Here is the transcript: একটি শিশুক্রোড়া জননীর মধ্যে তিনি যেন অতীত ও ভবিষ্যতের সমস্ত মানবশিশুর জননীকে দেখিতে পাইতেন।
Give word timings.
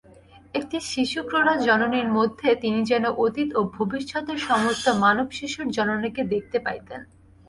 একটি 0.53 0.77
শিশুক্রোড়া 0.89 1.53
জননীর 1.57 2.07
মধ্যে 2.11 2.49
তিনি 2.55 2.79
যেন 2.85 3.05
অতীত 3.17 3.49
ও 3.55 3.61
ভবিষ্যতের 3.77 4.39
সমস্ত 4.49 4.85
মানবশিশুর 5.03 5.67
জননীকে 5.71 6.21
দেখিতে 6.23 6.59
পাইতেন। 6.59 7.01